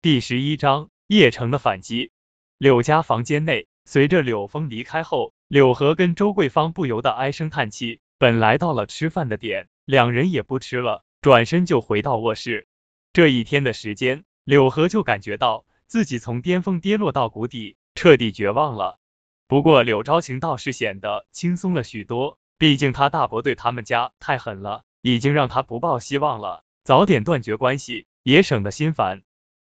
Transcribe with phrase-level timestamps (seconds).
[0.00, 2.12] 第十一章叶城的反击。
[2.56, 7.98] 柳家房间内，随着柳峰离开后，柳河跟周桂芳不由得唉声叹气。
[8.16, 12.68] 本来到了吃饭的点，两人也不吃了，转身就回到卧室。
[13.12, 19.00] 这一天的时间，柳河就感觉到自己从巅峰跌落到谷底，彻底绝望了。
[19.48, 29.24] 不过柳昭晴倒是显得轻松了许多，毕竟他大伯对他们家太狠了，已经让他不抱希望了，早点断绝关系也省得心烦。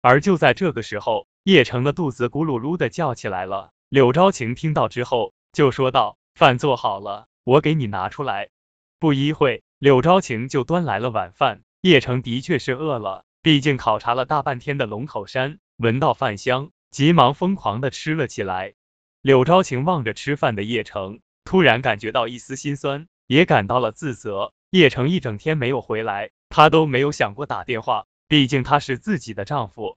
[0.08, 3.72] 而就在这个时候，叶城的肚子咕噜噜的叫起来了。
[3.90, 8.48] 柳昭晴听到之后，就说道：“饭做好了，我给你拿出来。”
[9.00, 11.62] 不一会，柳昭晴就端来了晚饭。
[11.82, 18.76] 叶城的确是饿了，毕竟考察了大半天的龙口山，闻到饭香，急忙疯狂的吃了起来。
[19.22, 24.54] 柳昭晴望着吃饭的叶城，突然感觉到一丝心酸，也感到了自责。
[24.70, 28.06] 叶城一整天没有回来，她都没有想过打电话。
[28.30, 29.98] 毕竟他是自己的丈夫，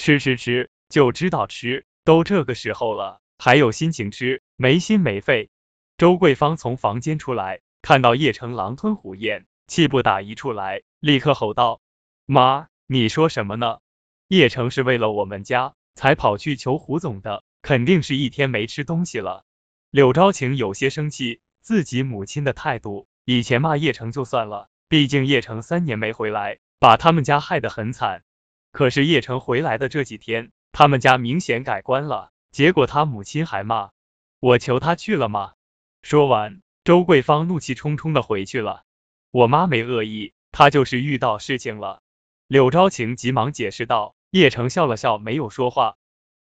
[0.00, 5.50] 吃吃吃就知道吃，都这个时候了，还有心情吃，没心没肺。
[5.98, 11.82] 周桂芳从房间出来，看到叶城狼吞虎咽，气不打一处来，立刻吼道
[12.24, 13.80] ：“妈，你说什么呢？
[14.26, 19.44] 叶城是为了我们家才跑去求胡总的，肯定是一天没吃东西了。”
[19.92, 26.58] 柳昭晴有些生气，自己母亲的态度，以前骂叶城就算了，毕竟叶城三年没回来。
[26.78, 28.22] 把他们家害得很惨，
[28.72, 32.30] 可是叶城回来的这几天，他们家明显改观了。
[32.50, 33.90] 结果他母亲还骂
[34.40, 35.52] 我求他去了吗？
[36.02, 38.82] 说完，周桂芳怒气冲冲的回去了。
[39.30, 42.00] 我妈没恶意，她就是遇到事情了。
[42.48, 44.14] 柳昭晴急忙解释道。
[44.30, 45.96] 叶城笑了笑，没有说话。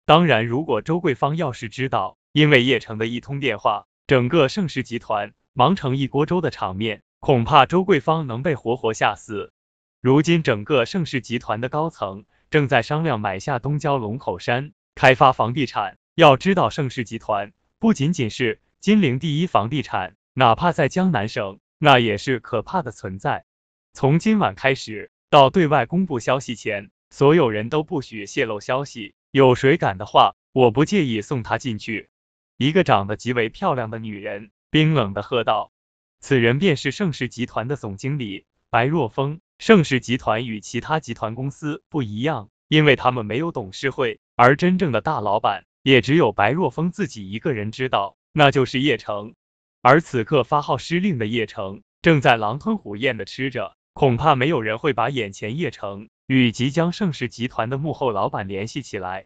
[0.05, 9.51] 当然，如果周桂芳要是知道，因为叶城的一通电话，整个盛世集团忙成一锅粥的场面，恐怕周桂芳能被活活吓死。
[10.01, 15.97] 如今，整个盛世集团的高层正在商量买下东郊龙口山，开发房地产。
[16.15, 23.43] 要知道，盛世集团不仅仅是金陵第一房地产，哪怕在江南省，那也是可怕的存在。
[23.91, 29.13] 从今晚开始，到对外公布消息前，所有人都不许泄露消息。
[29.31, 32.07] 有谁敢的话，我不介意送他进去。
[32.55, 35.73] 一个长得极为漂亮的女人冰冷的喝道
[36.21, 49.35] ：“此人便是盛世集团的总经理白若风。”盛世集团与其他集团公司不一样，因为他们没有董事会，而真正的大老板也只有白若风自己一个人知道，那就是叶城。
[49.81, 59.25] 而此刻发号施令的叶城正在狼吞虎咽的吃着，恐怕没有人会把眼前叶城与即将盛世集团的幕后老板联系起来。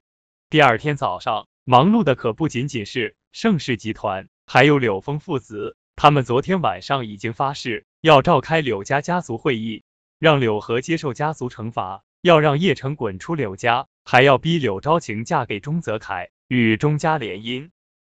[0.49, 9.83] 第二天早上，忙碌的可不仅仅是盛世集团，还有柳峰父子，他们昨天晚上已经发誓要召开柳家家族会议。
[10.23, 17.71] 让柳河接受家族惩罚，要让叶城滚出柳家，还要逼柳昭晴嫁给钟泽凯，与钟家联姻。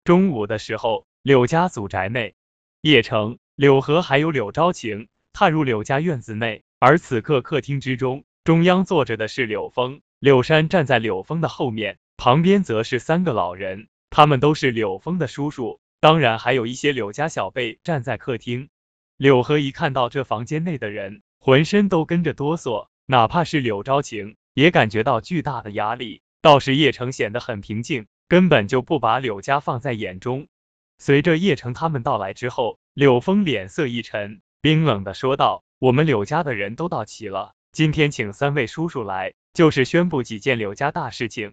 [0.04, 2.34] 中午的时候，柳家祖宅内，
[2.82, 18.68] 叶城、柳河还有柳昭晴踏入柳家院子内，而此刻客厅之中，中央坐着的是柳峰，柳山站在柳峰的后面，旁边则是三个老人，他们都是柳峰的叔叔，当然还有一些柳家小辈站在客厅。
[19.16, 21.22] 柳河一看到这房间内的人。
[21.44, 26.22] 浑身都跟着哆嗦，哪怕是柳昭晴也感觉到巨大的压力。
[26.40, 30.48] 倒是叶城显得很平静，根本就不把柳家放在眼中。
[30.96, 41.52] 随着叶城他们到来之后，柳峰脸色一沉，冰冷的说道：“我们柳家的人都到齐了，今天请三位叔叔来，就是宣布几件柳家大事情。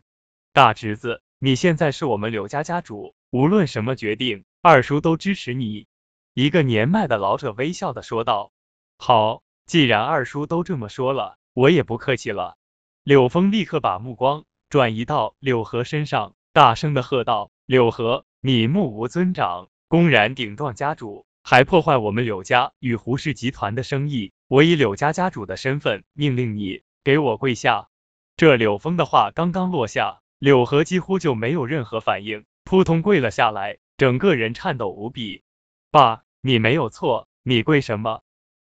[0.54, 5.86] 大侄子，你现在是我们柳家家主，无论什么决定，二叔都支持你。”
[6.34, 8.54] 一个年迈的老者微笑的说道
[8.98, 12.58] ：“好。”既然二叔都这么说了，我也不客气了。
[13.06, 24.34] 柳峰立刻把目光转移到柳河身上，大声的喝道：“柳河，你目无尊长，公然顶撞家主，还破坏我们柳家与胡氏集团的生意！
[24.50, 27.88] 我以柳家家主的身份，命令你给我跪下！”
[28.36, 35.44] 这柳峰的话刚刚落下，柳河几乎就没有任何反应，扑通跪了下来，整个人颤抖无比。
[35.92, 38.22] 爸，你没有错，你跪什么？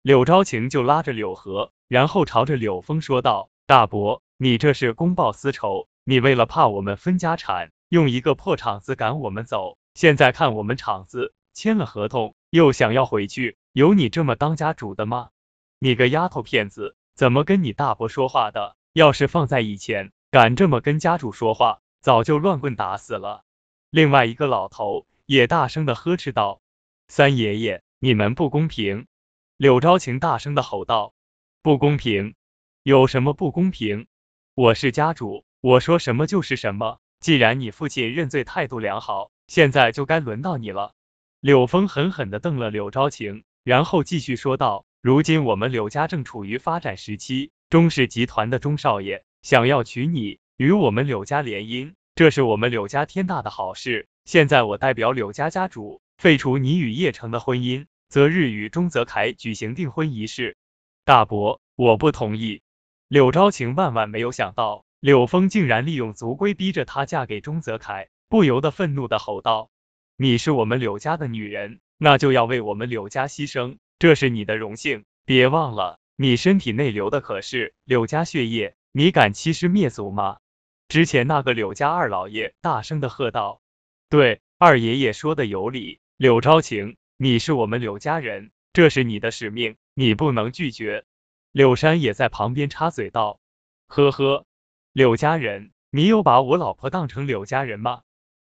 [0.04, 15.30] 柳昭晴就拉着柳河，然后朝着柳峰说道：“大伯，你这是公报私仇，你为了怕我们分家产，用一个破厂子赶我们走，现在看我们厂子签了合同，又想要回去，有你这么当家主的吗？
[15.78, 18.76] 你个丫头片子，怎么跟你大伯说话的？
[18.92, 23.42] 要是放在以前，敢这么跟家主说话，早就乱棍打死了。”
[23.88, 26.60] 另外一个老头也大声的呵斥道
[27.08, 29.06] ：“三爷爷，你们不公平！”
[29.56, 31.14] 柳昭晴大声的吼道
[31.62, 32.34] ：“不公平！
[32.82, 34.08] 有什么不公平？
[34.56, 36.98] 我是家主，我说什么就是什么。
[37.20, 40.92] 既然你父亲认罪态度良好，现在就该轮到你了。
[41.38, 54.08] 柳峰狠狠的瞪了柳昭晴，然后继续说道：“如今我们柳家正处于发展时期，钟氏集团的钟少爷想要娶你，与我们柳家联姻，这是我们柳家天大的好事。
[54.24, 60.56] 现在我代表柳家家主，废除你与叶城的婚姻，择日与钟泽凯举行订婚仪式。”
[61.04, 62.62] 大伯，我不同意。
[63.08, 64.84] 柳昭晴万万没有想到。
[65.00, 69.68] 柳峰竟然利用族规逼着她嫁给钟泽凯，不由得愤怒的吼道
[70.16, 75.04] ：“你是我们柳家的女人，那就要为我们柳家牺牲，这是你的荣幸。
[75.24, 80.36] 别忘了，你身体内流的可是柳家血液，你敢欺师灭祖吗？”
[80.86, 83.60] 之前那个柳家二老爷大声的喝道
[84.08, 85.98] ：“对，二爷爷说的有理。
[86.16, 91.06] 柳昭晴，你是我们柳家人，这是你的使命，你不能拒绝。”
[91.52, 93.40] 柳山也在旁边插嘴道
[93.88, 94.44] ：“呵呵。”
[94.92, 98.02] 柳家人，你有把我老婆当成柳家人吗？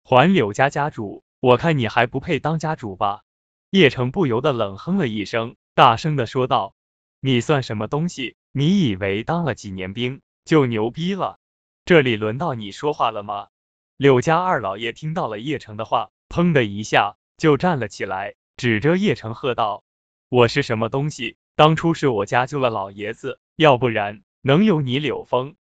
[0.05, 3.23] 还柳家家主，我看你还不配当家主吧！
[3.71, 6.75] 叶城不由得冷哼了一声，大声的说道
[7.21, 8.37] ：“你算什么东西？
[8.53, 11.39] 你以为当了几年兵就牛逼了？
[11.87, 13.49] 这里轮到你说话了吗？”
[13.97, 19.85] 柳家二老爷听到了叶城的话，砰的一下就站了起来，指着叶城喝道
[20.31, 21.37] ：“我是什么东西？
[21.57, 25.57] 当初是我家救了老爷子，要不然能有你柳峰？”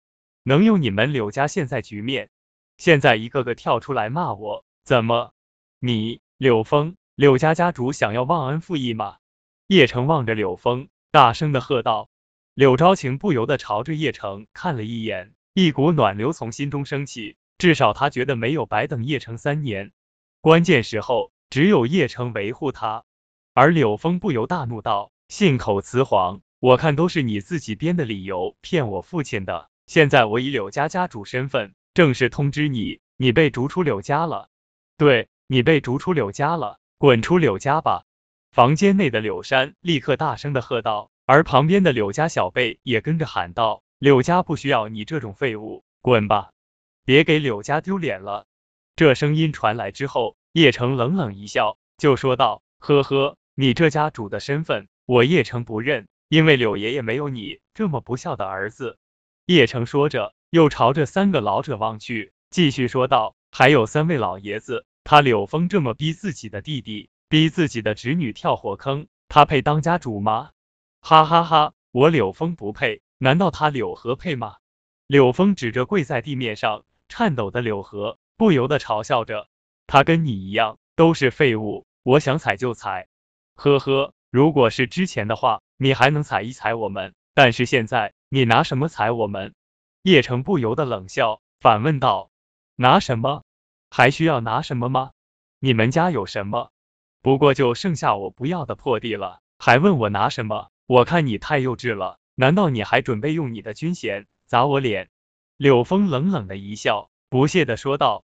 [0.45, 2.29] 能有你们柳家现在局面？
[2.77, 5.33] 现在一个个跳出来骂我，怎么？
[5.79, 9.17] 你柳峰，柳家家主想要忘恩负义吗？
[9.65, 12.09] 叶城望着柳峰，大声的喝道。
[12.53, 19.91] 柳昭晴不由得朝着叶城看了一眼，一股暖流从心中升起，至少他觉得没有白等叶城三年，
[20.41, 23.03] 关键时候只有叶城维护他。
[23.53, 34.49] 而柳峰不由大怒道：“信口雌黄，我看都是你自己编的理由骗我父亲的。”现在我以柳家家主身份正式通知你，你被逐出柳家了。
[34.97, 38.03] 对你被逐出柳家了，滚出柳家吧！
[38.49, 46.49] 房间内的柳山立刻大声的喝道，而旁边的柳家小辈也跟着喊道：“柳家不需要你这种废物，滚吧！
[47.05, 48.47] 别给柳家丢脸了。”
[48.97, 58.99] 这声音传来之后，叶城冷冷一笑，就说道：“呵呵，你这家主的身份，我叶城不认，因为柳爷爷没有你这么不孝的儿子。”
[59.47, 70.51] 叶城说着，又朝着三个老者望去，继续说道：“还有三位老爷子，他柳峰这么逼自己的弟弟，逼自己的侄女跳火坑，他配当家主吗？
[71.01, 74.57] 哈哈哈，我柳峰不配，难道他柳河配吗？”
[75.07, 79.49] 柳峰指着跪在地面上颤抖的柳河，不由得嘲笑着
[79.93, 83.07] ：“他跟你一样，都是废物，我想踩就踩。
[83.53, 89.53] 呵呵，如果是之前的话，你还能踩一踩我们，但是现在。”你拿什么踩我们？
[90.01, 92.31] 叶城不由得冷笑，反问道
[92.75, 93.43] ：“拿什么？
[93.91, 95.11] 还需要拿什么吗？
[95.59, 96.71] 你们家有什么？
[97.21, 100.71] 不过就剩下我不要的破地了，还问我拿什么？
[100.87, 105.11] 我看你太幼稚了，难道你还准备用你的军衔砸我脸？”
[105.55, 108.23] 柳峰冷冷的一笑，不屑的说道。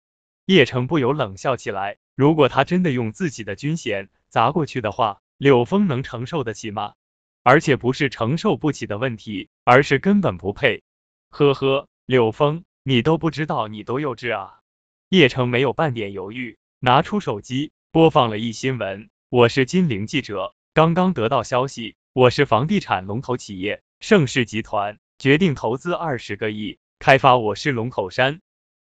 [0.48, 6.94] 叶城不由冷笑起来，如果他真的用自己的军衔砸过去的话，柳峰能承受得起吗？
[7.42, 10.82] 而且不是承受不起的问题，而是根本不配。
[11.28, 14.60] 呵呵，柳峰，你都不知道你多幼稚啊！
[15.10, 19.10] 叶城没有半点犹豫，拿出手机播放了一新闻。
[19.28, 28.40] 我是金陵记者，刚刚得到消息，我是房地产龙头企业盛世集团决定投资二十个亿开发我市龙口山。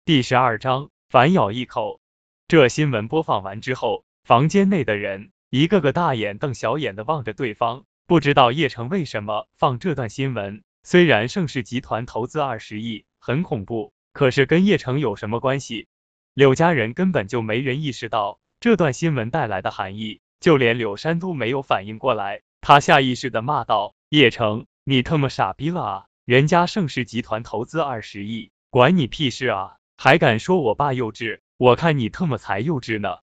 [0.05, 2.01] 第十二章，反咬一口。
[2.49, 7.85] 这新闻播放完之后，房间内的人一个个大眼瞪小眼的望着对方。
[8.05, 10.63] 不知道叶城为什么放这段新闻？
[10.83, 15.87] 虽然盛世集团投资二十亿很恐怖，可是跟叶城有什么关系？
[16.33, 22.41] 柳家人根本就没人意识到这段新闻带来的含义，就连柳山都没有反应过来。
[22.59, 26.05] 他下意识的骂道：“叶城，你他妈傻逼了啊！
[26.25, 29.77] 人家盛世集团投资二十亿，管你屁事啊！
[29.97, 31.39] 还敢说我爸幼稚？
[31.57, 33.17] 我看你特么才幼稚呢！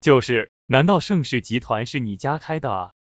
[0.00, 2.92] 就是，难道盛世集团是你家开的啊？”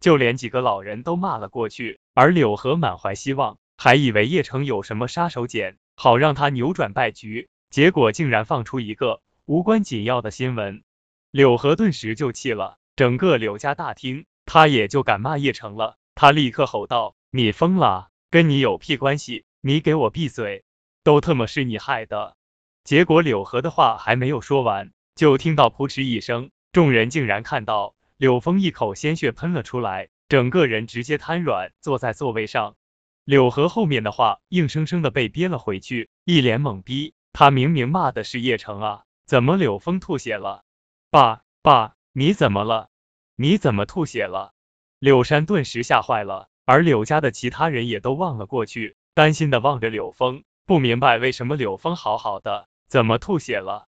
[0.00, 10.82] 就连几个老人都骂了过去，而柳河满怀希望，还以为叶城有什么杀手锏，好让他扭转败局，结果竟然放出一个无关紧要的新闻。
[11.30, 15.96] 柳河顿时就气了，整个柳家大厅，他也就敢骂叶城了。
[16.16, 18.08] 他立刻吼道：“你疯了？
[18.28, 19.44] 跟你有屁关系？
[19.60, 20.64] 你给我闭嘴！
[21.04, 22.36] 都特么是你害的！”
[22.84, 27.94] 结果柳河的话还没有说完，就听到扑哧一声，众人竟然看到。
[28.16, 32.76] 柳峰一口鲜血喷了出来，整个人直接瘫软坐在座位上。
[33.24, 37.14] 柳河后面的话硬生生的被憋了回去，一脸懵逼。
[37.32, 40.62] 他明明骂的是叶城啊，怎么柳峰吐血了？
[41.10, 42.90] 爸爸，你怎么了？
[43.36, 44.52] 你怎么吐血了？
[44.98, 53.86] 柳山顿时吓坏了，而柳家的其他人也都望了过去，担心的望着柳峰，不明白为什么柳峰好好的，怎么吐血了？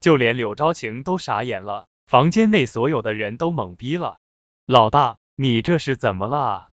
[0.00, 4.16] 就连柳昭晴都傻眼了，房间内所有的人都懵逼了。
[4.64, 6.68] 老大，你这是怎么了啊？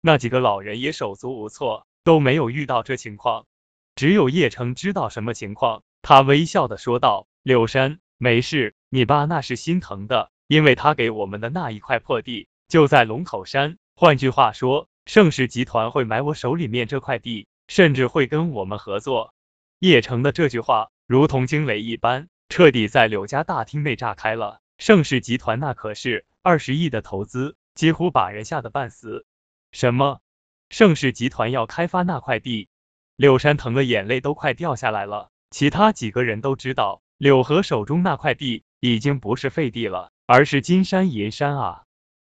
[0.00, 3.46] 那几个老人也手足无措，都没有遇到这情况，
[3.94, 5.84] 只有叶城知道什么情况。
[6.02, 13.78] 他微笑的说道：“柳山，没事，你爸那是心疼的，因为他给我们的那一块破地就在龙口山。
[13.94, 19.32] 换句话说，盛世集团会买我手里面这块地，甚至会跟我们合作。”
[19.78, 24.60] 叶城的这句话如同惊雷一般，彻底在柳家大厅内炸开了。
[24.76, 29.24] 盛世集团那可是二十亿的投资，几乎把人吓得半死。
[29.72, 30.20] 什么？
[30.68, 32.68] 盛世集团要开发那块地？
[33.16, 35.30] 柳山疼的眼泪都快掉下来了。
[35.50, 41.84] 其他几个人都知道，柳河手中那块地已经不是废地了，而是金山银山啊！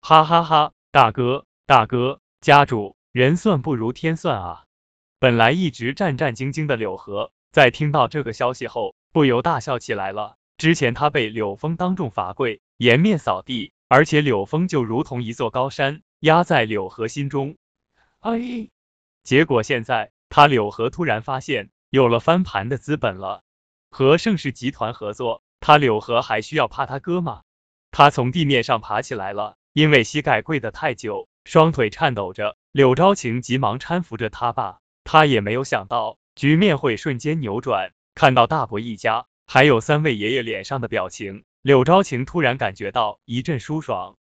[0.01, 4.65] 哈哈哈，大哥，大哥，家主，人算不如天算啊！
[5.17, 10.35] 本来一直战战兢兢的柳河，在听到这个消息后，不由大笑起来了。
[10.57, 16.01] 之前他被柳峰当众罚跪，颜面扫地，而且柳峰就如同一座高山。
[16.19, 17.55] 压在柳河心中，
[18.19, 18.67] 哎，
[19.23, 23.41] 结果现在他柳河突然发现有了翻盘的资本了，
[23.89, 27.43] 和盛世集团合作，他柳河还需要怕他哥吗？
[27.89, 32.57] 他从地面上爬起来了，因为膝盖跪得太久，双腿颤抖着。
[32.73, 37.91] 柳昭晴急忙搀扶着他爸，他也没有想到局面会瞬间扭转。
[38.13, 44.17] 看到大伯一家还有三位爷爷脸上的表情，柳昭晴突然感觉到一阵舒爽。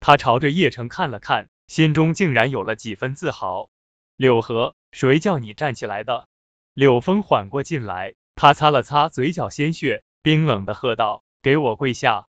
[0.00, 3.70] 他朝着叶城看了看，心中竟然有了几分自豪。
[4.16, 6.28] 柳河，谁叫你站起来的？
[6.74, 12.26] 柳峰缓过劲来，他擦了擦嘴角鲜血，冰冷的喝道：“给我跪下！”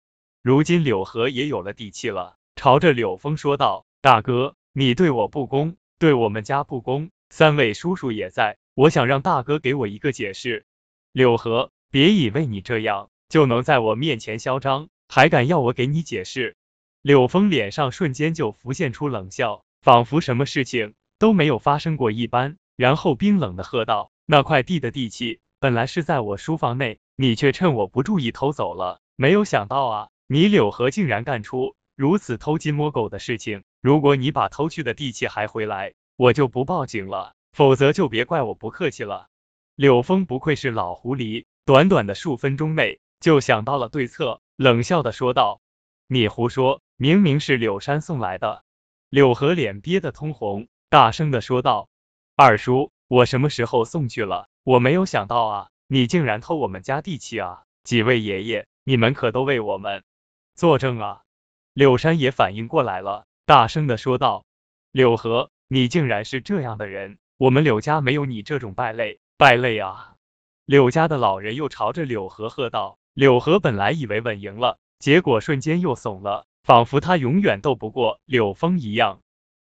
[0.44, 7.10] 如今柳河也有了底气了，朝着柳峰说道：“大哥，你对我不公，对我们家不公。
[7.30, 10.65] 三位叔叔也在，我想让大哥给我一个解释。”
[11.12, 16.55] 柳河，别以为你这样就能在我面前嚣张，还敢要我给你解释？
[17.01, 29.00] 柳峰脸上瞬间就浮现出冷笑，仿佛什么事情都没有发生过一般，然后冰冷的喝道：“那块地的地契本来是在我书房内，你却趁我不注意偷走了。
[29.15, 33.63] 没有想到啊，你柳河竟然干出如此偷鸡摸狗的事情。
[33.82, 39.30] 如果你把偷去的地契还回来，我就不报警了，否则就别怪我不客气了。”
[39.76, 45.62] 柳峰不愧是老狐狸，短短的数分钟内就想到了对策，冷笑的说道
[46.08, 48.64] ：“你胡说。”明明是柳山送来的，
[49.10, 51.90] 柳河脸憋得通红，大声的说道
[52.38, 54.48] ：“二叔，我什么时候送去了？
[54.64, 57.64] 我没有想到啊，你竟然偷我们家地契啊！
[57.84, 60.06] 几位爷爷，你们可都为我们
[60.56, 61.24] 作证啊！”
[61.76, 64.46] 柳山也反应过来了，大声的说道
[64.94, 70.15] ：“柳河，你竟然是这样的人，我们柳家没有你这种败类，败类啊！”
[70.65, 79.20] 柳家的老人又朝着柳河喝道：“柳河本来以为稳赢了，结果瞬间又怂了。”仿佛他永远斗不过柳峰一样。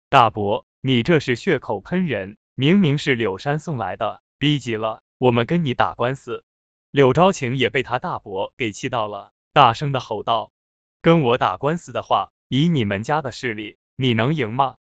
[0.09, 6.45] 大伯，你这是血口喷人，明明是柳山送来的，逼急了，我们跟你打官司。
[6.91, 10.51] 柳昭晴也被他大伯给气到了，大声的吼道
[11.03, 14.77] ：“跟我打官司的话，以你们家的势力，你能赢吗？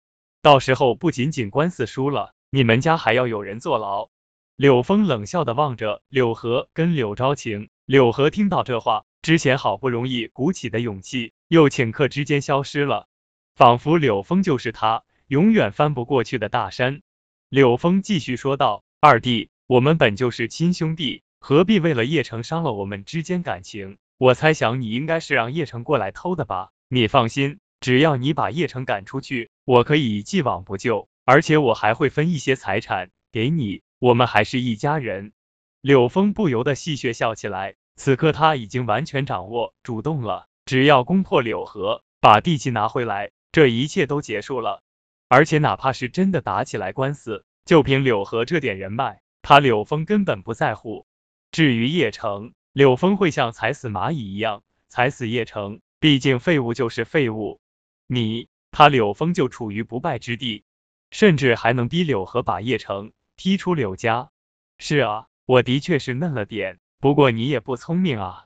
[0.43, 4.09] 到时候不仅仅官司输了，你们家还要有人坐牢。”
[4.57, 11.33] 柳峰冷笑的望着柳河跟柳昭晴，柳河听到这话，之前好不容易鼓起的勇气。
[11.49, 13.09] 又顷刻之间消失了，
[13.57, 17.03] 仿佛柳峰就是他永远翻不过去的大山。
[17.49, 23.99] 柳峰继续说道：“二弟，我们本就是亲兄弟，何必为了叶城伤了我们之间感情？
[24.17, 26.71] 我猜想你应该是让叶城过来偷的吧？
[26.89, 35.33] 你放心，只要你把叶城赶出去，我可以既往不咎，而且我还会分一些财产给你，我们还是一家人。”
[35.81, 40.47] 柳峰不由得戏谑笑起来，此刻他已经完全掌握主动了。
[40.67, 44.83] 只要攻破柳河，把地契拿回来，这一切都结束了。
[45.29, 51.07] 而且哪怕是真的打起来官司，就凭柳河这点人脉，他柳峰根本不在乎。
[51.51, 57.61] 至于叶城，柳峰会像踩死蚂蚁一样踩死叶城，毕竟废物就是废物。
[58.07, 60.65] 你他柳峰就处于不败之地，
[61.11, 64.31] 甚至还能逼柳河把叶城踢出柳家。
[64.79, 68.45] 是啊，我的确是嫩了点，不过你也不聪明啊。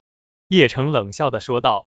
[0.48, 1.86] 叶城冷笑的说道。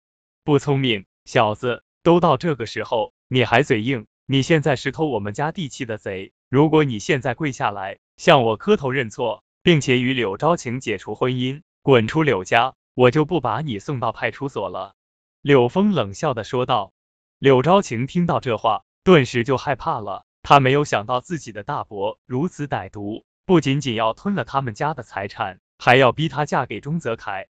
[0.43, 4.07] 不聪明，小子，都到这个时候，你还嘴硬？
[4.25, 14.95] 你现在是偷我们家地契的贼，如果你现在跪下来向我磕头认错，并且与柳昭晴解除婚姻，滚出柳家，我就不把你送到派出所了。”
[15.41, 16.93] 柳峰冷笑的说道。
[17.37, 20.25] 柳昭晴听到这话，顿时就害怕了。
[20.43, 27.47] 他没有想到自己的大伯如此歹毒，不仅仅要吞了他们家的财产，还要逼她嫁给钟泽凯。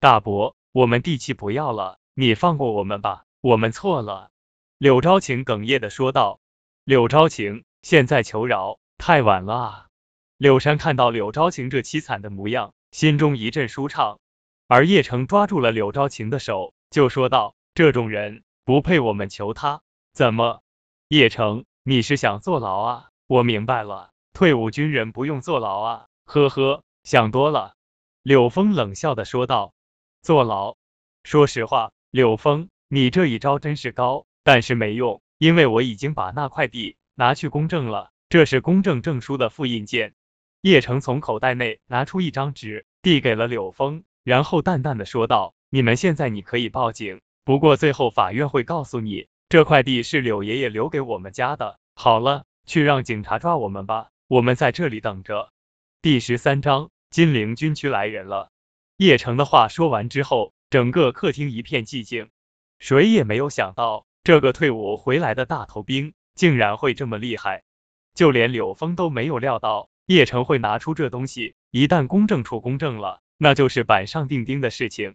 [0.00, 4.30] 大伯，我们地契不要了，你放过我们吧，我们错了。
[4.78, 6.40] 柳昭晴哽咽的说道。
[6.84, 9.86] 柳昭晴，现在求饶，太晚了啊！
[10.36, 14.18] 柳山看到柳昭晴这凄惨的模样，心中一阵舒畅。
[14.68, 19.80] 而叶城抓住了柳昭晴的手，就说道：“这种人不配我们求他。
[20.12, 20.62] 怎么，
[21.08, 23.08] 叶城？”你是想坐牢啊？
[23.26, 27.74] 我明白了，退伍军人不用坐牢啊，呵呵，想多了。
[28.22, 29.74] 柳峰冷笑的说道。
[30.22, 30.76] 坐牢？
[31.24, 40.14] 说实话，柳峰，你这一招真是高，但是没用，因为我已经把那块地拿去公证了，这是公证证书的复印件。
[40.62, 51.78] 叶城从口袋内拿出一张纸，递给了柳峰，然后淡淡的说道：“你们现在你可以报警，不过最后法院会告诉你。”这块地是柳爷爷留给我们家的。
[51.94, 55.52] 好了，去让警察抓我们吧，我们在这里等着。
[56.02, 58.50] 第十三章，金陵军区来人了。
[58.96, 62.30] 叶城的话说完之后，整个客厅一片寂静。
[62.80, 67.62] 谁也没有想到，这个退伍回来的大头兵竟然会这么厉害。
[68.12, 71.54] 就连柳峰都没有料到，叶城会拿出这东西。
[71.70, 75.14] 一旦公证处公证了，那就是板上钉钉的事情。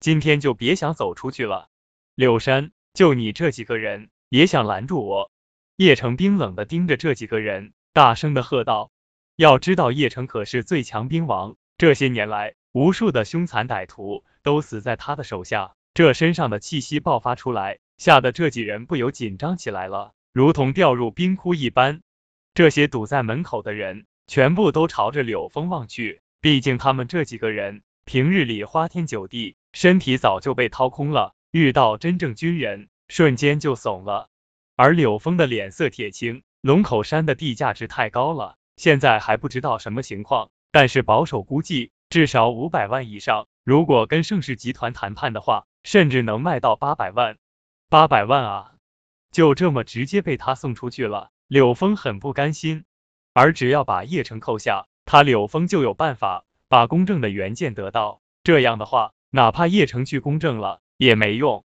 [0.00, 1.68] 今天就别想走出去了，
[2.14, 2.72] 柳山。
[2.98, 5.30] 就你这几个人也想拦住我？
[5.76, 8.90] 叶城冰冷的盯着这几个人，大声的喝道
[9.38, 15.76] ：“要知道，叶城可是最强兵王，这些年来，无数的凶残歹徒都死在他的手下。
[15.94, 22.00] 这身上的气息爆发出来，吓得这几人不由紧张起来了，如同掉入冰窟一般。
[22.52, 26.20] 这些堵在门口的人，全部都朝着柳峰望去。
[26.40, 34.28] 毕竟他们这几个人平日里花天酒地，身体早就被掏空了。”遇到真正军人，瞬间就怂了。
[34.76, 43.46] 而柳峰的脸色铁青，龙口山的地价值太高了，现在还不知道什么情况，但是保守估计至少五百万以上。
[43.64, 47.36] 如果跟盛世集团谈判的话，甚至能卖到八百万。
[47.88, 48.72] 八百万啊，
[49.30, 51.30] 就这么直接被他送出去了。
[51.46, 52.84] 柳峰很不甘心，
[53.32, 58.20] 而只要把叶城扣下，他柳峰就有办法把公证的原件得到。
[58.42, 60.80] 这样的话，哪怕叶城去公证了。
[60.98, 61.64] 也没用，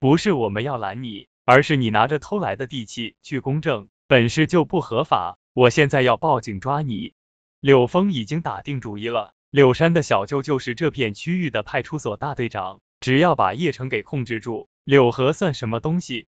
[0.00, 5.38] 不是我们要拦你，而是你拿着偷来的地契去公证，本事就不合法。
[5.54, 7.14] 我现在要报警抓你。
[7.60, 16.26] 柳峰已经打定主意了，柳山的小舅就是这片区域的派出所大队长，只要把叶城给控制住，柳河算什么东西？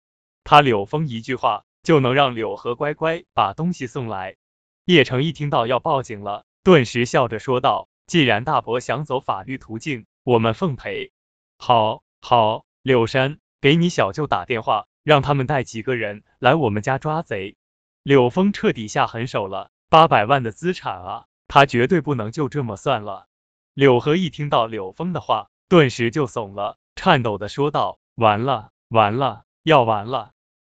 [0.42, 4.36] 他柳峰一句话就能让柳河乖乖把东西送来。
[4.86, 11.12] 叶城一听到要报警了，顿时笑着说道：“既然大伯想走法律途径，我们奉陪。”
[11.58, 12.02] 好。
[12.20, 17.56] 好，柳山，给你小舅打电话，让他们带几个人来我们家抓贼。
[18.02, 23.26] 柳峰彻底下狠手了，八百万的资产啊，他绝对不能就这么算了。
[23.72, 30.32] 柳河一听到柳峰的话，顿时就怂了，颤抖的说道：“完了，完了，要完了！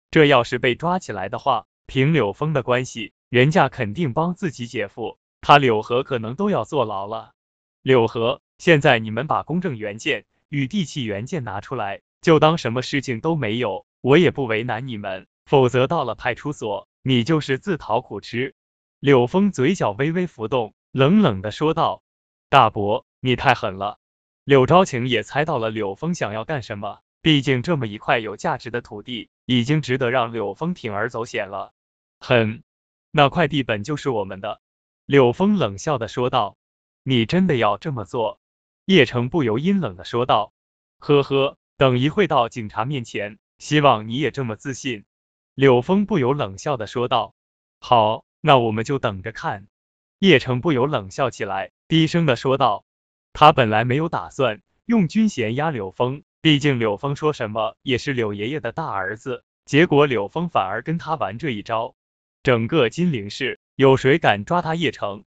[0.09, 7.33] 这要是被抓起来的话，凭柳峰的关系，人家肯定帮自己姐夫，他柳河可能都要坐牢了。
[7.81, 15.27] 柳河，现在你们把公证原件。”与地契原件拿出来，就当什么事情都没有，我也不为难你们。
[15.45, 18.55] 否则到了派出所，你就是自讨苦吃。
[18.99, 22.01] 柳峰嘴角微微浮动，冷冷的说道
[22.49, 23.99] ：“大伯，你太狠了。”
[24.43, 31.73] 柳昭晴也猜到了柳峰想要干什么，毕竟这么一块有价值的土地，已经值得让柳峰铤而走险了。
[32.19, 32.63] 哼，
[33.11, 34.61] 那块地本就是我们的。
[35.05, 36.57] 柳峰冷笑的说道
[37.03, 38.39] ：“你真的要这么做？”
[38.85, 40.53] 叶城不由阴冷的说道
[40.99, 45.05] ：“呵呵，等一会到警察面前，希望你也这么自信。”
[45.55, 47.33] 柳峰不由冷笑的说道
[47.81, 49.67] ：“好，那我们就等着看。”
[50.19, 52.85] 叶城不由冷笑起来，低声的说道
[53.33, 61.95] ：“他本来没有打算用军衔压柳峰，毕竟柳峰说什么也是柳爷爷的大儿子，结果柳峰反而跟他玩这一招。
[62.43, 65.23] 整个金陵市有谁敢抓他叶城？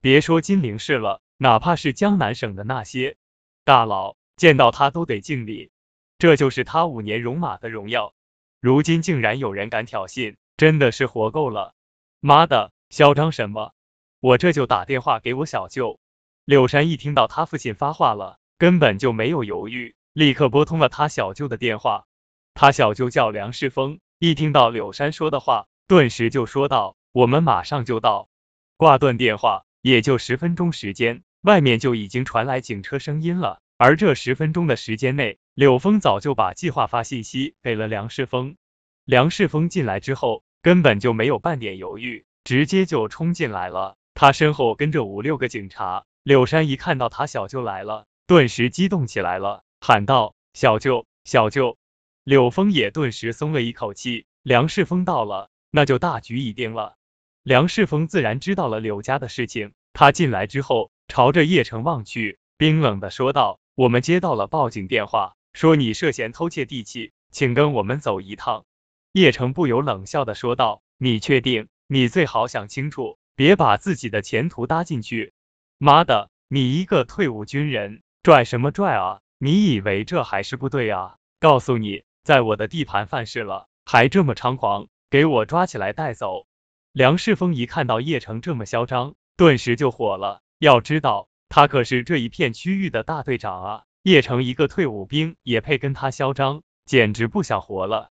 [0.00, 3.16] 别说金陵市了。”哪怕是江南省的那些
[3.64, 5.70] 大佬见到他都得敬礼，
[6.18, 8.12] 这就是他五年戎马的荣耀。
[8.60, 11.72] 如今竟然有人敢挑衅，真的是活够了！
[12.20, 13.72] 妈的，嚣张什么？
[14.20, 15.98] 我这就打电话给我小舅。
[16.44, 22.04] 柳山一听到他父亲发话了，根本就没有犹豫，立刻拨通了他小舅的电话。
[22.52, 28.28] 他小舅叫梁世峰，一听到柳山说的话，顿时就说道：“我们马上就到。
[28.76, 33.60] 挂断电话，也就十分钟时间，外面就已经传来警车声音了。
[33.76, 38.56] 而这十分钟的时间内，柳峰早就把计划发信息给了梁世峰。
[39.04, 43.96] 梁世峰进来之后，根本就没有半点犹豫，直接就冲进来了。
[44.14, 46.04] 他身后跟着五六个警察。
[46.22, 51.78] 柳山一看到他小舅来了，顿时激动起来了，喊道：“小舅，小舅！”
[52.22, 54.26] 柳峰也顿时松了一口气。
[54.42, 56.96] 梁世峰到了，那就大局已定了。
[57.42, 59.72] 梁世峰自然知道了柳家的事情。
[59.94, 68.64] 他进来之后，朝着叶城望去，冰冷的说道：“我们接到了报警电话，说你涉嫌偷窃地契，请跟我们走一趟。”
[69.10, 71.66] 叶城不由冷笑的说道：“你确定？
[71.88, 75.32] 你最好想清楚，别把自己的前途搭进去。”
[75.78, 79.20] 妈的，你一个退伍军人，拽什么拽啊？
[79.36, 81.16] 你以为这还是部队啊？
[81.40, 86.46] 告诉你，在我的地盘犯事了，还这么猖狂，给我抓起来带走！
[86.92, 90.40] 梁世峰一看到叶城这么嚣张，顿时就火了。
[90.60, 93.84] 要知道，他可是这一片区域的大队长啊！
[94.02, 98.10] 叶城一个退伍兵也配跟他嚣张，简直不想活了。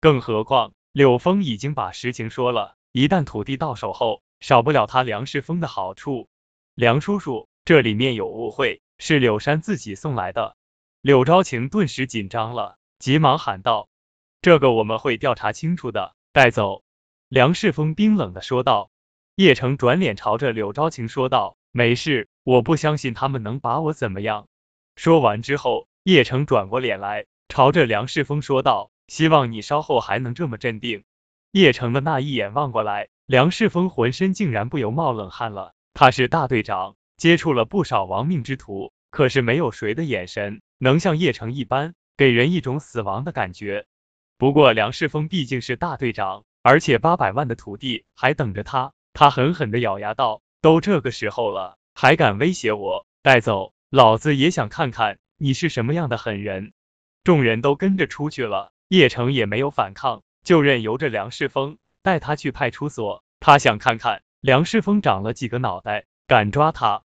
[0.00, 6.30] 更何况，柳峰已经把实情说了，一旦土地到手后，少不了他梁世峰的好处。
[6.74, 10.56] 梁叔叔，这里面有误会，是柳山自己送来的。
[11.02, 13.90] 柳昭晴顿时紧张了，急忙喊道
[14.40, 16.82] ：“这个我们会调查清楚的，带走。”
[17.28, 18.90] 梁世峰冰冷的说道。
[19.36, 24.48] 叶城转脸朝着柳昭晴说道：“没事，我不相信他们能把我怎么样。”
[24.96, 31.04] 说完之后，叶城转过脸来，朝着梁世峰说道：“希望你稍后还能这么镇定。”
[31.52, 35.74] 叶城的那一眼望过来，梁世峰浑身竟然不由冒冷汗了。
[35.94, 43.86] 他是大队长，接触了不少亡命之徒，可是没有谁的眼神能像叶城一般，给人一种死亡的感觉。
[44.38, 53.06] 不过梁世峰毕竟是大队长，而且八百万的土地还等着他，他狠狠的咬牙道：“都这个时候了，还敢威胁我？
[53.22, 56.72] 带走，老子也想看看你是什么样的狠人。”
[57.24, 64.22] 众人都跟着出去了，叶城也没有反抗，就任由着梁世峰带他去派出所，他想看看。
[64.40, 67.02] 梁世峰长了几个脑袋，敢抓他？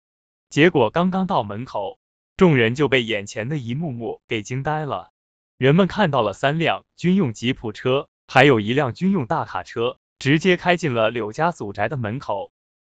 [0.51, 1.99] 结果刚刚到门口，
[2.37, 5.11] 众人就被眼前的一幕幕给惊呆了。
[5.59, 12.53] 人们看到了三辆军用吉普车，还有一辆军用大卡车，直接开进了柳家祖宅的门口。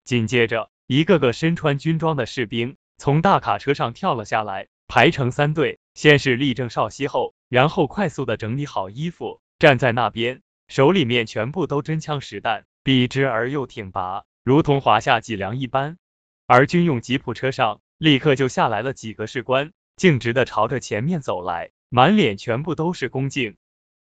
[0.06, 12.66] 紧接着，一个个身穿军装的士兵从大卡车上跳了下来，排成三队，先是立正稍息后，然后快速的整理好衣服，站在那边，手里面全部都真枪实弹。
[12.84, 15.98] 笔直而又挺拔，如同华夏脊梁一般。
[16.46, 23.56] 而军用吉普车上立刻就下来了几个士官，径直的朝着前面走来，满脸全部都是恭敬。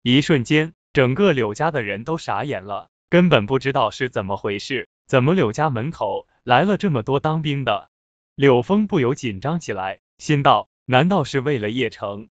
[0.02, 7.90] 一瞬间，整个柳家的人都傻眼了，根本不知道是怎么回事，怎么柳家门口来了这么多当兵的？
[8.34, 12.28] 柳峰不由紧张起来，心道：难道是为了叶城？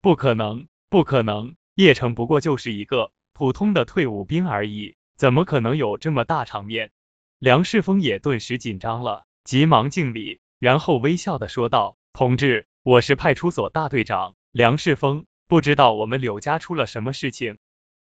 [0.00, 1.54] 不可能，不可能！
[1.74, 4.96] 叶城不过就是一个普通的退伍兵而已。
[5.16, 6.90] 怎么可能有这么大场面？
[7.38, 17.58] 梁世峰也顿时紧张了，急忙敬礼，然后微笑的说道：“同志，我是派出所大队长梁世峰，不知道我们柳家出了什么事情。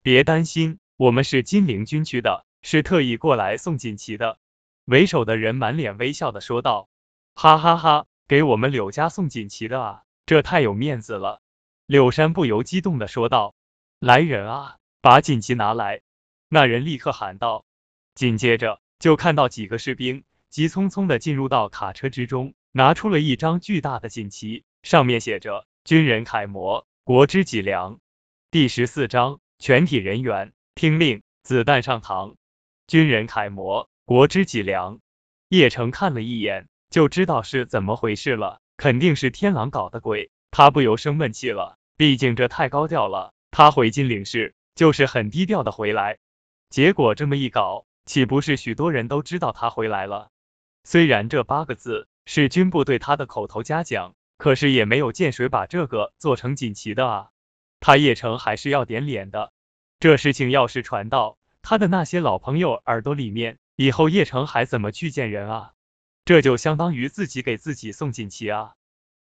[0.02, 4.38] 别担心，我们是金陵军区的，是特意过来送锦旗的。”
[4.86, 6.88] 为首的人满脸微笑的说道
[7.36, 11.40] ：“哈哈哈，给我们柳家送锦旗的啊，这太有面子了。”
[11.84, 13.54] 柳山不由激动的说道
[14.00, 16.00] ：“来人啊，把锦旗拿来！”
[16.48, 17.66] 那人立刻喊道，
[18.14, 28.00] 紧接着就看到几个士兵急匆匆的进入到卡车之中，拿出了一张巨大的锦旗，上面写着“军人楷模，国之脊梁”。
[28.50, 32.36] 第十四章，全体人员听令，子弹上膛。
[32.88, 35.00] 军人楷模，国之脊梁。
[35.50, 46.16] 叶城看了一眼，就知道是怎么回事了，肯定是天狼搞的鬼，他不由生闷气了，毕竟这太高调了，他回金陵市就是很低调的回来。
[46.70, 50.30] 结果这么一搞，岂不是许多人都知道他回来了？
[50.82, 57.28] 虽然这八个字是军部对他的口头嘉奖，可是也没有见谁把这个做成锦旗的啊。
[57.80, 59.52] 他叶城还是要点脸的。
[60.00, 65.72] 这事情要是传到他的那些老朋友耳朵里面，以后叶城还怎么去见人啊？
[66.24, 68.74] 这就相当于自己给自己送锦旗啊！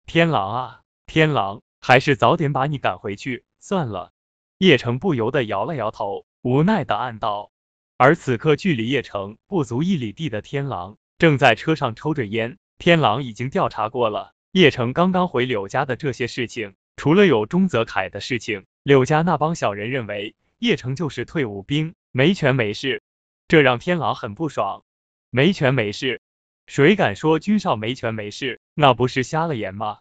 [0.06, 4.12] 天狼啊，天狼，还是早点把你赶回去算了。
[4.58, 6.26] 叶城不由得摇了摇头。
[6.44, 7.52] 无奈的暗道，
[7.98, 12.58] 而此刻距离叶城不足一里地的天狼正在车上抽着烟。
[12.78, 23.04] 天狼已经调查过了，叶城刚刚回柳家的这些事情，除了有钟泽凯的事情，柳家那帮小人认为叶城就是退伍兵，没权没势。
[23.48, 24.84] 这让天狼很不爽。
[25.30, 26.20] 没权没势，
[26.66, 28.60] 谁敢说君少没权没势？
[28.74, 30.00] 那不是瞎了眼吗？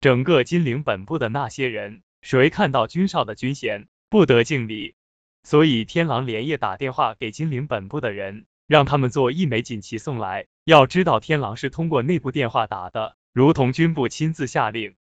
[0.00, 4.94] 整个金陵本部的那些人，谁看到君少的军衔，不得敬礼？
[5.42, 10.46] 所以天狼连夜打电话给金陵本部的人，让他们做一枚锦旗送来。
[10.62, 14.94] 要知道，天狼是通过内部电话打的，如同军部亲自下令。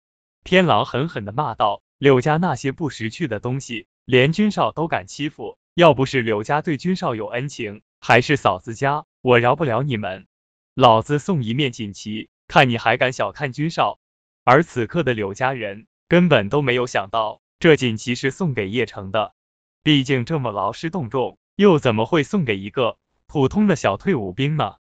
[0.45, 5.59] 天狼狠狠的骂道：“柳家那些不识趣的东西，连君少都敢欺负！
[5.75, 10.27] 要不是柳家对君少有恩情，还是嫂子家，我饶不了你们！
[10.75, 13.99] 老子送一面锦旗，看你还敢小看君少！”
[14.45, 19.35] 而此刻的柳家人根本都没有想到，这锦旗是送给叶城的。
[19.83, 24.77] 毕竟这么劳师动众，又怎么会送给一个普通的小退伍兵呢？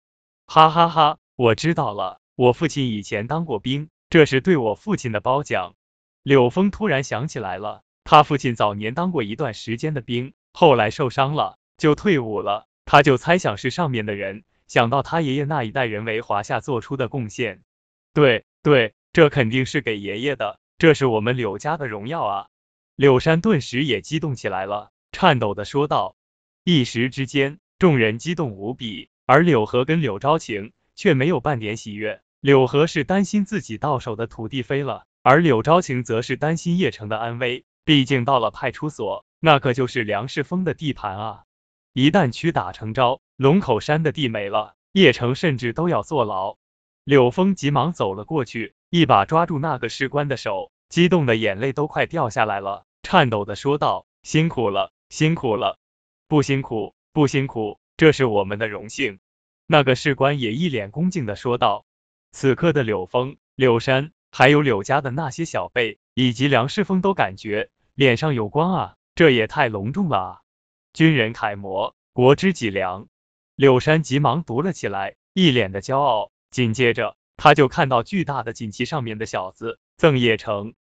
[0.46, 3.88] 哈哈哈，我知道了，我父亲以前当过兵。
[4.10, 5.74] 这是对我父亲的褒奖。
[6.22, 12.66] 柳峰突然想起来了，他父亲早年当过一段时间的兵，后来受伤了，就退伍了。
[12.84, 17.62] 他就猜想是上面的人想到他爷爷那一代人为华夏做出的贡献。
[18.12, 22.46] 对对，这肯定是给爷爷的，这是我们柳家的荣耀啊！
[22.96, 26.16] 柳山顿时也激动起来了，颤抖的说道。
[26.64, 32.20] 一时之间，众人激动无比，而柳河跟柳昭晴却没有半点喜悦。
[32.40, 37.64] 柳河是担心自己到手的土地飞了，而柳昭晴则是担心叶城的安危。
[37.84, 41.44] 毕竟到了派出所，那可就是梁世峰的地盘啊！
[41.92, 46.58] 一旦屈打成招，龙口山的地没了，叶城甚至都要坐牢。
[47.02, 55.76] 柳峰急忙走了过去，一把抓住那个士官的手，激动的眼泪都快掉下来了，颤抖的说道：“辛苦了，辛苦了，
[56.28, 59.18] 不辛苦，不辛苦，这是我们的荣幸。”
[59.66, 61.84] 那个士官也一脸恭敬的说道。
[62.30, 68.94] 此刻的柳峰、柳山，还有柳家的那些小辈，以及梁世峰都感觉脸上有光啊！
[69.14, 70.40] 这也太隆重了啊！
[70.92, 73.08] 军人楷模，国之脊梁。
[73.56, 76.30] 柳山急忙读了起来，一脸的骄傲。
[76.50, 80.74] 紧接着，他就看到巨大的锦旗上面的小字“赠叶城”。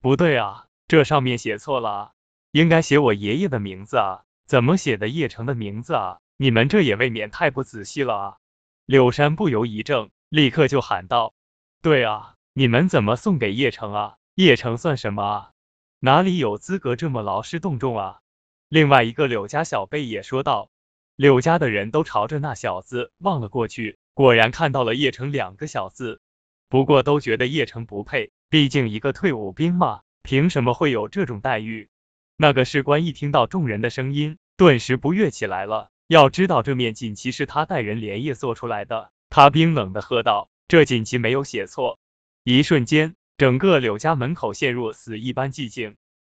[0.00, 2.12] 不对啊，这上面写错了，
[2.52, 4.24] 应该写我爷爷的名字啊！
[4.46, 6.18] 怎么写的叶城的名字啊？
[6.36, 8.36] 你们这也未免太不仔细了啊！
[8.84, 10.10] 柳山不由一怔。
[10.28, 11.34] 立刻就喊道
[11.82, 14.16] ：“对啊，你们怎么送给叶城啊？
[14.34, 15.50] 叶城算什么啊？
[15.98, 18.20] 哪里有资格这么劳师动众啊？”
[18.68, 20.70] 另外一个柳家小辈也说道。
[21.16, 26.20] 柳家的人都朝着那小子望了过去，果然看到了叶城两个小字，
[26.68, 31.88] 不过都觉得叶城不配，毕竟一个退伍兵嘛，凭什么会有这种待遇？
[32.36, 35.88] 那个士官一听到众人的声音，顿时不悦起来了。
[36.06, 39.10] 要知道这面锦旗是他带人连夜做出来的。
[39.30, 41.98] 他冰冷的喝道：“这锦旗没有写错。”
[42.44, 45.96] 一瞬间，整个柳家门口陷入死一般寂静，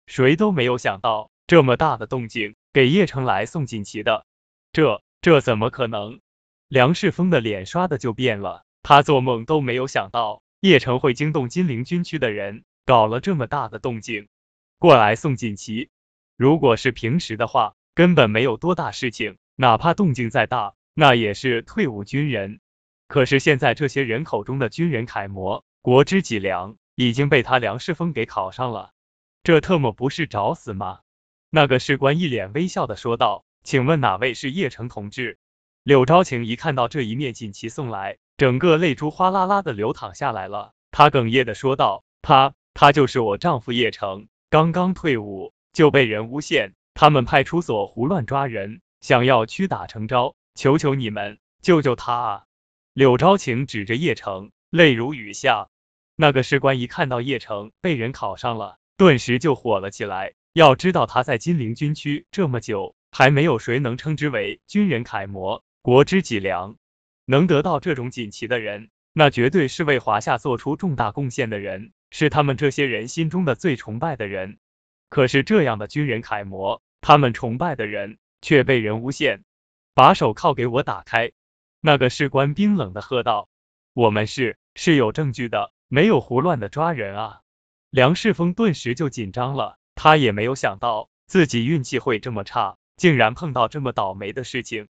[0.07, 4.25] 谁都没有想到这么大的动静，给叶城来送锦旗的，
[4.71, 6.19] 这这怎么可能？
[6.67, 14.27] 梁世峰的脸刷的就变了，他做梦都没有想到叶城会惊动金陵军区的人，搞了这么大的动静
[14.79, 15.89] 过来送锦旗。
[16.35, 22.59] 如果是平时的话，根本没有多大事情，哪怕动静再大，那也是退伍军人。
[23.07, 28.89] 可是现在这些人口中的军人楷模、国之脊梁，已经被他梁世峰给考上了，
[29.43, 31.01] 这特么不是找死吗？
[31.51, 35.37] 那个士官一脸微笑的说道：“请问哪位是叶城同志？”
[35.85, 52.43] 柳昭晴一看到这一面锦旗送来，整个泪珠哗啦啦的流淌下来了，他哽咽的说道：“他，他就是我丈夫叶城，刚刚退伍就被人诬陷，他们派出所胡乱抓人，想要屈打成招，求求你们救救他啊！”
[52.93, 55.69] 柳昭晴指着叶城，泪如雨下。
[56.19, 60.33] 那个士官一看到叶城被人考上了，顿时就火了起来。
[60.51, 66.75] 要知道他在金陵军区这么久，还没有谁能称之为军人楷模、国之脊梁。
[67.25, 74.57] 能得到这种锦旗的人，那绝对是为华夏做出重大贡献的人，是他们这些人心中的最崇拜的人。
[75.09, 79.43] 可是这样的军人楷模，他们崇拜的人却被人诬陷。
[79.93, 81.31] 把手铐给我打开！
[81.79, 83.49] 那个士官冰冷的喝道
[83.93, 87.41] ：“我们是是有证据的，没有胡乱的抓人啊！”
[87.89, 94.87] 梁世峰顿时就紧张了，他也没有想到自己运气会这么差，竟然碰到这么倒霉的事情。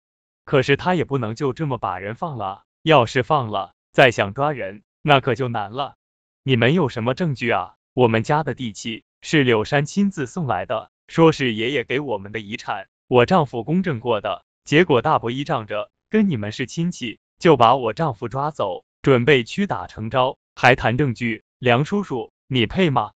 [0.45, 5.95] 可是他也不能就这么把人放了，要是放了，再想抓人，那可就难了。
[6.43, 7.75] 你们有什么证据啊？
[7.93, 15.89] 我们家的地契是柳山亲自送来的，说是爷爷给我们的遗产，我丈夫公证过的，结果大伯依仗着。
[16.07, 23.11] 跟你们是亲戚，就把我丈夫抓走，准备屈打成招，还谈证据，梁叔叔，你配吗？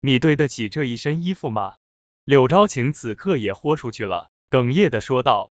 [0.00, 1.74] 你对得起这一身衣服吗？
[2.24, 5.50] 柳昭晴此刻也豁出去了，哽咽的说道。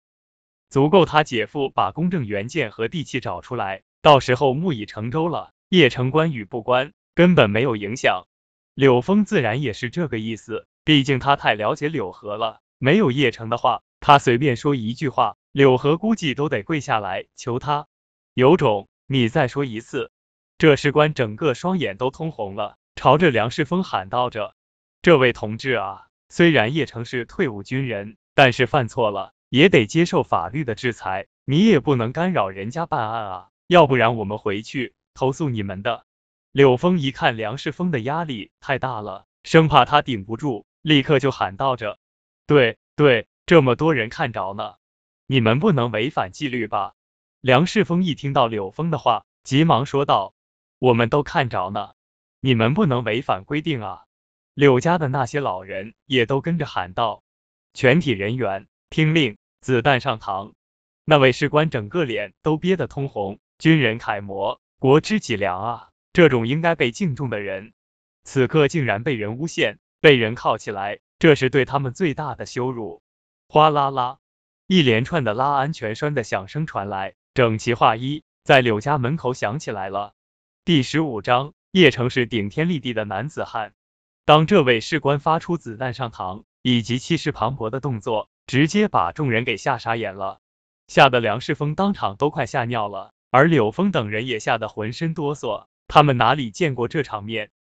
[0.70, 5.52] 足够他姐夫把公证原件和地契找出来，到时候木已成舟了。
[5.68, 8.26] 叶城关与不关根本没有影响。
[8.74, 12.62] 柳峰自然也是这个意思，毕竟他太了解柳河了。
[12.78, 17.86] 没有叶城的话，他随便说一句话，柳河估计都得跪下来求他。
[18.34, 20.10] 有种，你再说一次。
[20.58, 24.56] 这士官整个双眼都通红了，朝着梁世峰喊道着
[25.02, 36.06] ：“这位同志啊，虽然叶城是退伍军人，但是犯错了也得接受法律的制裁，你也不能干扰人家办案啊，要不然我们回去投诉你们的。”
[36.54, 41.98] 柳峰一看梁世峰的压力太大了，生怕他顶不住，立刻就喊道着
[42.48, 44.76] ：“对对，这么多人看着呢，
[45.26, 46.94] 你们不能违反纪律吧？”
[47.42, 50.34] 梁世峰一听到柳峰的话，急忙说道。
[50.84, 51.94] 我们都看着呢，
[52.42, 54.04] 你们不能违反规定啊！
[54.54, 57.24] 柳家的那些老人也都跟着喊道
[57.74, 60.52] ：“全体人员听令，子弹上膛！”
[61.06, 65.90] 那位士官整个脸都憋得通红，军人楷模，国之脊梁啊！
[66.12, 67.72] 这种应该被敬重的人，
[68.26, 73.02] 此刻竟然被人诬陷，被人铐起来，这是对他们最大的羞辱！
[73.48, 74.18] 哗啦啦，
[74.68, 80.14] 一连串的拉安全栓的响声传来，整齐划一，在柳家门口响起来了。
[80.66, 83.74] 第十五章，叶城是顶天立地的男子汉。
[84.24, 90.40] 当这位士官发出子弹上膛以及气势磅礴的动作，直接把众人给吓傻眼了，
[90.88, 95.66] 吓得梁世峰当场都快吓尿了，而柳峰等人也吓得浑身哆嗦。
[95.90, 97.52] 他们哪里见过这场面？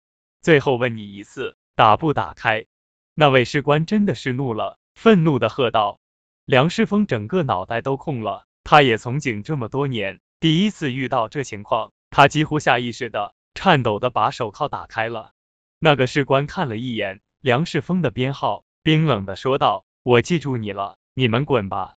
[0.41, 2.67] 最后问你一次，打不打开？
[3.15, 5.99] 那位士官真的是怒了，愤怒的喝道。
[6.45, 11.91] 梁世峰整个脑袋都空了，他也从警这么多年，第一次遇到这情况。
[12.15, 15.31] 他几乎下意识的、颤抖的把手铐打开了。
[15.79, 21.95] 那个士官看了一眼梁世峰的编号，冰冷的说道：“我记住你了，你们滚吧。”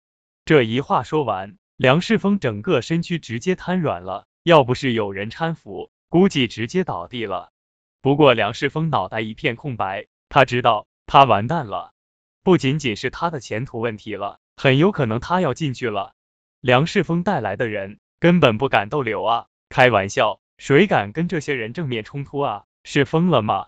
[0.46, 7.50] 这一话说完，梁世峰整个身躯直接瘫软了，要不是有人搀扶，估计直接倒地了。
[8.00, 11.92] 不过梁世峰脑袋一片空白，他知道他完蛋了，
[12.44, 16.14] 不仅仅是他的前途问题了，很有可能他要进去了。
[16.60, 19.46] 梁世峰带来的人根本不敢逗留啊！
[19.74, 22.62] 开玩笑，谁敢跟这些人正面冲突啊？
[22.84, 23.66] 是疯了吗？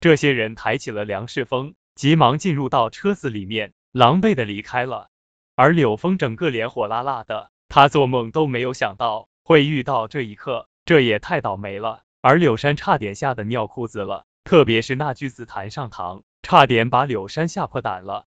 [0.00, 5.10] 这些人抬起了梁世峰，急忙进入到车子里面，狼狈的离开了。
[5.54, 12.02] 而柳峰整个脸火辣辣的，他做梦都没有想到会遇到这一刻，这也太倒霉了。
[12.22, 18.24] 而柳山差点吓得尿裤子了，特别是那句子弹上膛，差点把柳山吓破胆了。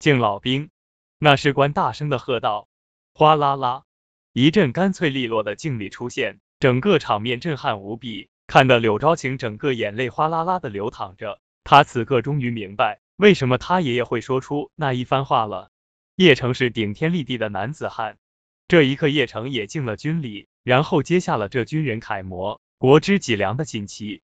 [0.00, 0.70] 敬老兵，
[1.20, 2.66] 那士官大声的喝道。
[3.14, 3.84] 哗啦啦，
[4.32, 6.40] 一阵干脆利落的敬礼出现。
[6.64, 11.38] 整个场面震撼无比，看得柳昭晴整个眼泪哗啦啦的流淌着。
[11.62, 15.70] 他此刻终于明白，为什么他爷爷会说出那一番话了。
[16.16, 18.16] 叶城是顶天立地的男子汉，
[18.66, 24.22] 这一刻叶城也敬了军礼，然后接下了这军人楷模、国之脊梁的锦旗。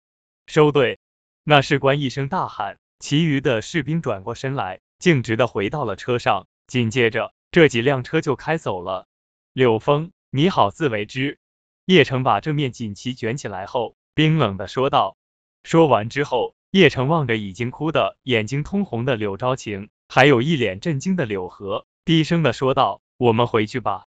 [0.46, 1.00] 收队！
[1.42, 6.46] 那士官一声大喊，其余的士兵转过身来，径直的回到了车上。
[6.68, 9.08] 紧接着，这几辆车就开走了。
[9.52, 11.40] 柳峰，你好自为之。
[11.88, 15.16] 叶城把这面锦旗卷起来后，冰冷的说道。
[15.64, 24.04] 说完之后，叶城望着已经哭得眼睛通红的柳昭晴，还有一脸震惊的柳河，低声的说道：“我们回去吧。”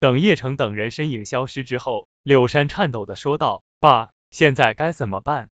[0.00, 5.50] 等叶城等人身影消失之后，柳山颤抖的说道：“爸，现在该怎么办？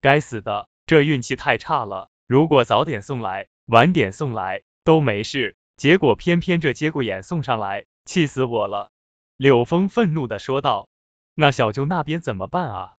[0.00, 2.08] 该死的，这运气太差了！
[2.26, 8.90] 如果早点送来，晚点送来都没事，结果偏偏这节骨眼送上来，气死我了！”
[9.38, 10.88] 柳峰愤怒的说道。
[11.40, 12.96] 那小舅那边怎么办啊？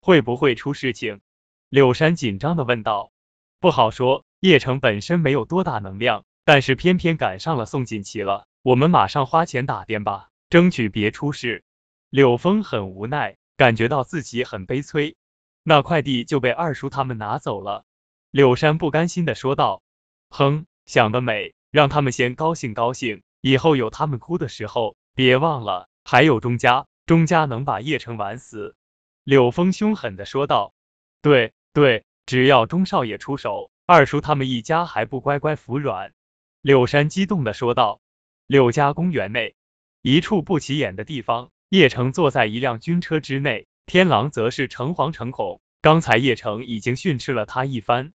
[0.00, 1.20] 会不会出事情？
[1.68, 3.12] 柳山紧张的问道。
[3.60, 8.48] 不好说，叶城本身没有多大能量，但是偏偏赶上了宋锦旗了。
[8.62, 11.62] 我们马上花钱打点吧，争取别出事。
[12.10, 15.14] 柳峰很无奈，感觉到自己很悲催。
[15.62, 17.84] 那快递就被二叔他们拿走了。
[18.32, 19.82] 柳山不甘心的说道。
[20.30, 26.86] 哼，想得美，让他们先高兴高兴，以后有他们哭的时候，别忘了还有钟家。
[27.06, 28.76] 钟家能把叶城玩死？
[29.24, 30.74] 柳峰凶狠的说道。
[31.20, 36.14] 对对，只要钟少爷出手，二叔他们一家还不乖乖服软？
[36.62, 38.00] 柳山激动的说道。
[38.46, 39.54] 柳家公园内，
[40.00, 45.60] 一处不起眼的地方，叶城坐在一辆军车之内，天狼则是诚惶诚恐。
[45.82, 48.14] 刚才叶城已经训斥了他一番。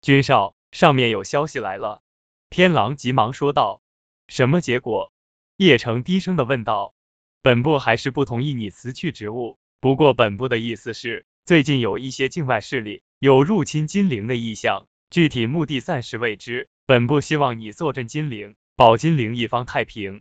[0.00, 2.00] 军少，上面有消息来了。
[2.48, 3.82] 天狼急忙说道。
[4.28, 5.12] 什么结果？
[5.56, 6.94] 叶城低声的问道。
[7.42, 16.68] 本部还是不同意你辞去职务，不过本部的意思是，最近有一些境外势力有入侵金陵的意向，具体目的暂时未知。
[16.84, 20.20] 本部希望你坐镇金陵，保金陵一方太平。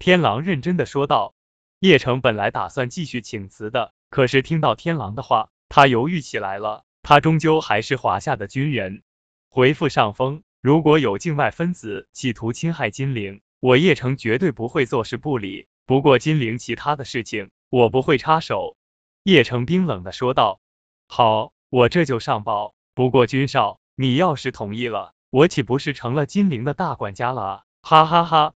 [0.00, 1.34] 天狼认真的说道。
[1.78, 6.84] 叶城本来打算继续请辞的，可是听到天狼的话，他犹豫起来了。
[7.02, 9.02] 他终究还是华夏的军人。
[9.50, 15.68] 回复上峰，如果有境外分子企图侵害金陵，我叶城绝对不会坐视不理。
[15.86, 18.76] 不过金陵其他的事情，我不会插手。
[19.22, 20.60] 叶城冰冷的说道。
[21.06, 22.74] 好，我这就上报。
[22.92, 27.62] 不过君少，你要是同意了，我岂不是成了金陵的大管家了啊？
[27.82, 28.54] 哈哈哈！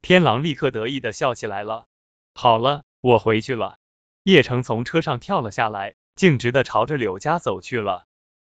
[0.00, 1.86] 天狼立刻得意的笑起来了。
[2.34, 3.78] 好了，我回去了。
[4.24, 8.06] 叶城从车上跳了下来，径直的朝着柳家走去了。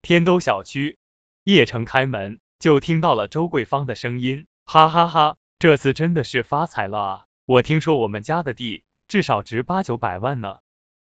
[0.02, 0.98] 天都小区，
[1.44, 7.24] 叶城开门就听到了周桂芳的声音，哈哈哈，这次真的是发财了啊！
[7.48, 10.58] 我听说我们家的地至少值八九百万呢，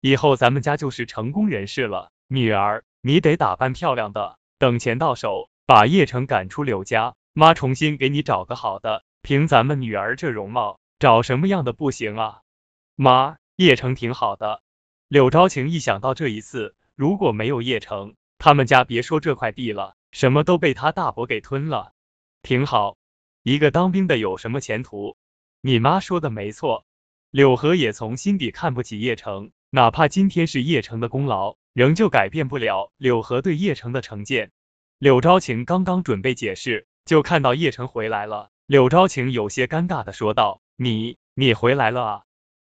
[0.00, 2.12] 以后咱们家就是成功人士了。
[2.28, 9.04] 女儿，你得打扮漂亮的，等钱到手，把叶城赶出柳家，妈重新给你找个好的。
[9.20, 12.40] 凭咱们女儿这容貌，找什么样的不行啊？
[12.96, 14.62] 妈，叶城挺好的。
[15.08, 21.92] 柳昭晴一想到这一次，如果没有叶城，他们家别说这块地了，什么都被他大伯给吞了。
[22.40, 22.96] 挺好，
[23.42, 25.18] 一个当兵的有什么前途？
[25.62, 26.86] 你妈说的没错。
[27.30, 34.50] 柳河也从心底看不起叶城，哪怕今天是叶城的功劳，仍旧改变不了柳河对叶城的成见。
[34.98, 38.50] 柳昭晴刚刚准备解释，就看到叶城回来了。
[38.66, 42.22] 柳昭晴有些尴尬的说道：“你，你回来了啊？”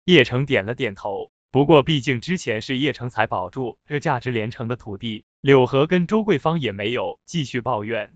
[0.05, 8.15] 叶城点了点头，不过毕竟之前是叶城才保住这价值连城的土地，柳河跟周桂芳也没有继续抱怨。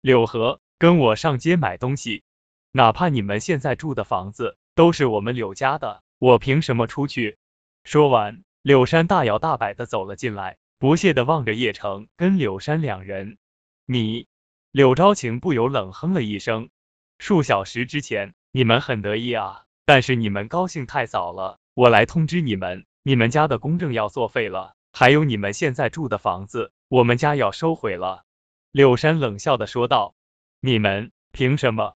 [0.00, 2.22] 柳河，跟我上街买东西，
[2.76, 7.38] 哪怕你们现在住的房子都是我们柳家的，我凭什么出去？
[7.84, 13.38] 说完，柳山大摇大摆的走了进来，不屑的望着叶城跟柳山两人。
[13.86, 14.26] 你，
[14.72, 16.68] 柳昭晴不由冷哼了一声。
[17.18, 19.62] 数小时之前，你们很得意啊。
[19.86, 28.24] 但是你们高兴太早了，我来通知你们，你们家的公证要作废了，还有你们现在住的房子，我们家要收回了。
[28.70, 30.14] 柳山冷笑的说道
[30.60, 31.94] ：“你们凭什么？”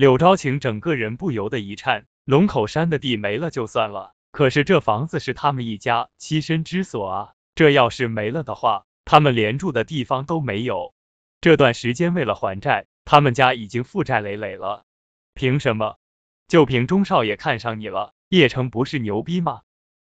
[0.00, 2.06] 柳昭晴整个人不由得一颤。
[2.24, 10.94] 龙口山的地没了就算了，可是这房子是他们一家栖身之所啊，这要是没了的话，他们连住的地方都没有。
[11.42, 14.86] 这段时间为了还债，他们家已经负债累累了。
[15.34, 15.98] 凭什么？
[16.48, 19.60] 就凭钟少爷看上你了，叶城不是牛逼吗？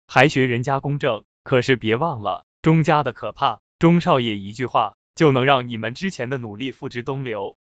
[0.07, 7.57] 还学人家公正，可是别忘了钟家的可怕，钟少爷一句话就能让你们之前的努力付之东流。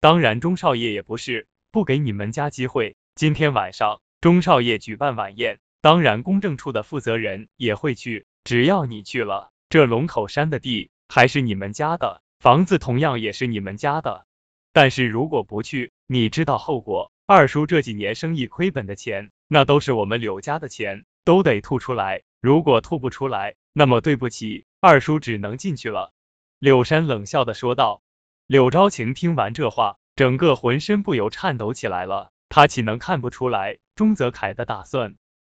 [0.00, 1.46] 当然，钟少爷也不是
[1.76, 2.96] 不给你们家机会。
[3.16, 8.24] 今天晚上钟少爷举办晚宴，当然公证处的负责人也会去。
[8.44, 14.24] 只要你去了，这龙口山的地还是你们家的，房子同样也是你们家的。
[14.72, 17.12] 但是如果不去，你知道后果。
[17.26, 22.22] 二叔这几年生意亏本的钱，那都是我们柳家的钱，都得吐出来。
[22.40, 26.10] 如果吐不出来，那么对不起，二叔只能进去了。
[26.58, 28.00] 柳山冷笑的说道。
[28.46, 32.32] 柳昭晴听完这话，整个浑身不由颤抖起来了。
[32.48, 35.16] 他岂能看不出来钟泽凯的打算？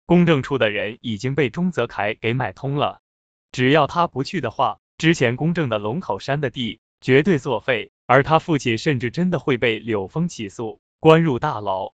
[0.06, 3.00] 公证处的人已经被钟泽凯给买通了，
[3.52, 10.80] 只要他不去的话，之前公证的龙口山的地绝对作废，而他父亲甚至真的会被柳峰起诉。
[11.00, 11.92] 关入大牢，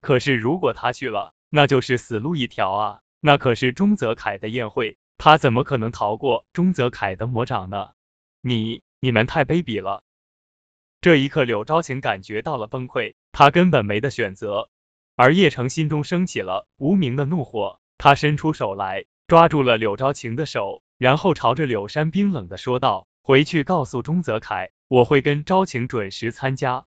[0.00, 3.00] 可是如果他去了，那就是死路一条啊！
[3.18, 7.90] 那可是钟泽凯的宴会，他怎么可能逃过钟泽凯的魔掌呢？
[8.40, 10.03] 你你们太卑鄙了！
[11.04, 14.70] 这一刻，柳昭晴感觉到了崩溃，她根本没得选择。
[15.16, 26.86] 而叶城心中升起了无名的怒火，他伸出手来，抓住了柳昭晴的手，然后朝着柳山冰冷的说道：“回去告诉钟泽凯，我会跟昭晴准时参加。”